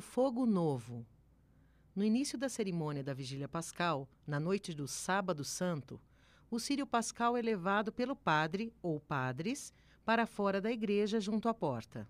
fogo 0.00 0.46
novo. 0.46 1.06
No 1.94 2.02
início 2.02 2.38
da 2.38 2.48
cerimônia 2.48 3.04
da 3.04 3.12
Vigília 3.12 3.48
Pascal, 3.48 4.08
na 4.26 4.40
noite 4.40 4.72
do 4.72 4.88
Sábado 4.88 5.44
Santo, 5.44 6.00
o 6.50 6.58
círio 6.58 6.86
pascal 6.86 7.36
é 7.36 7.42
levado 7.42 7.92
pelo 7.92 8.16
padre 8.16 8.72
ou 8.82 8.98
padres 8.98 9.72
para 10.04 10.26
fora 10.26 10.60
da 10.60 10.70
igreja 10.70 11.20
junto 11.20 11.48
à 11.48 11.54
porta. 11.54 12.08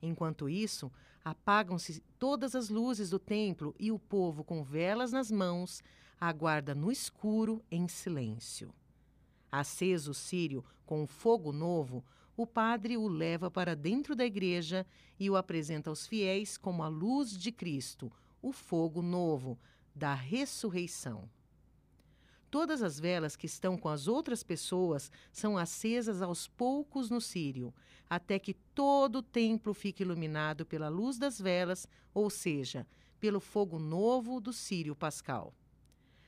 Enquanto 0.00 0.48
isso, 0.48 0.90
apagam-se 1.24 2.00
todas 2.18 2.54
as 2.54 2.68
luzes 2.68 3.10
do 3.10 3.18
templo 3.18 3.74
e 3.78 3.92
o 3.92 3.98
povo, 3.98 4.42
com 4.42 4.64
velas 4.64 5.12
nas 5.12 5.30
mãos, 5.30 5.82
aguarda 6.20 6.74
no 6.74 6.90
escuro 6.90 7.62
em 7.70 7.86
silêncio. 7.88 8.74
Aceso 9.50 10.12
o 10.12 10.14
círio 10.14 10.64
com 10.86 11.02
um 11.02 11.06
fogo 11.06 11.52
novo, 11.52 12.04
o 12.36 12.46
padre 12.46 12.96
o 12.96 13.06
leva 13.06 13.50
para 13.50 13.76
dentro 13.76 14.14
da 14.16 14.24
igreja 14.24 14.86
e 15.18 15.28
o 15.28 15.36
apresenta 15.36 15.90
aos 15.90 16.06
fiéis 16.06 16.56
como 16.56 16.82
a 16.82 16.88
luz 16.88 17.36
de 17.36 17.52
Cristo, 17.52 18.10
o 18.40 18.52
fogo 18.52 19.02
novo 19.02 19.58
da 19.94 20.14
ressurreição. 20.14 21.28
Todas 22.50 22.82
as 22.82 23.00
velas 23.00 23.34
que 23.34 23.46
estão 23.46 23.78
com 23.78 23.88
as 23.88 24.08
outras 24.08 24.42
pessoas 24.42 25.10
são 25.32 25.56
acesas 25.56 26.20
aos 26.20 26.46
poucos 26.46 27.08
no 27.08 27.20
círio, 27.20 27.72
até 28.10 28.38
que 28.38 28.52
todo 28.74 29.16
o 29.16 29.22
templo 29.22 29.72
fique 29.72 30.02
iluminado 30.02 30.66
pela 30.66 30.90
luz 30.90 31.18
das 31.18 31.40
velas, 31.40 31.88
ou 32.12 32.28
seja, 32.28 32.86
pelo 33.18 33.40
fogo 33.40 33.78
novo 33.78 34.38
do 34.38 34.52
círio 34.52 34.94
pascal. 34.94 35.54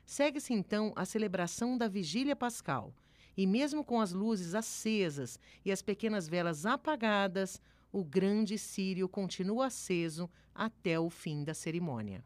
Segue-se 0.06 0.54
então 0.54 0.92
a 0.96 1.04
celebração 1.04 1.76
da 1.76 1.88
vigília 1.88 2.36
pascal, 2.36 2.94
e 3.36 3.46
mesmo 3.46 3.84
com 3.84 4.00
as 4.00 4.12
luzes 4.12 4.54
acesas 4.54 5.38
e 5.64 5.72
as 5.72 5.82
pequenas 5.82 6.28
velas 6.28 6.66
apagadas, 6.66 7.60
o 7.92 8.04
grande 8.04 8.58
círio 8.58 9.08
continua 9.08 9.66
aceso 9.66 10.28
até 10.54 10.98
o 10.98 11.08
fim 11.08 11.44
da 11.44 11.54
cerimônia. 11.54 12.24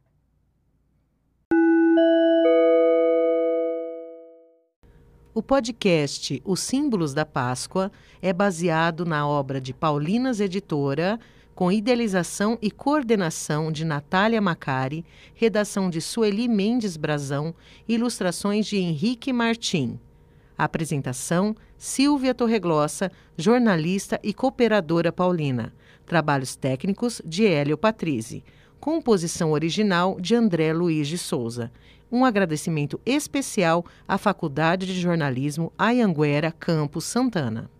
O 5.35 5.43
podcast 5.43 6.43
Os 6.45 6.59
Símbolos 6.59 7.15
da 7.15 7.25
Páscoa 7.25 7.93
é 8.21 8.33
baseado 8.33 9.07
na 9.07 9.29
obra 9.29 9.61
de 9.61 9.73
Paulinas 9.73 10.41
Editora, 10.41 11.21
com 11.55 11.71
idealização 11.71 12.59
e 12.63 12.71
coordenação 12.71 13.71
de 13.71 13.85
Natália 13.85 14.41
Macari, 14.41 15.05
redação 15.35 15.91
de 15.91 16.01
Sueli 16.01 16.49
Mendes 16.49 16.97
Brazão, 16.97 17.55
ilustrações 17.87 18.67
de 18.67 18.79
Henrique 18.79 19.33
Martim. 19.33 20.01
Apresentação: 20.59 21.55
Silvia 21.77 22.35
Torreglossa, 22.35 23.13
jornalista 23.37 24.19
e 24.25 24.35
cooperadora 24.35 25.13
paulina. 25.13 25.73
Trabalhos 26.05 26.57
técnicos 26.57 27.23
de 27.25 27.47
Hélio 27.47 27.79
Patrizzi. 27.79 28.43
Composição 28.81 29.53
original 29.53 30.21
de 30.21 30.35
André 30.35 30.73
Luiz 30.73 31.07
de 31.07 31.17
Souza. 31.17 31.71
Um 32.11 32.25
agradecimento 32.25 33.01
especial 33.07 33.85
à 34.07 34.19
Faculdade 34.19 34.87
de 34.87 35.01
Jornalismo 35.01 35.73
Ayanguera 35.79 36.51
Campos 36.51 37.05
Santana. 37.05 37.71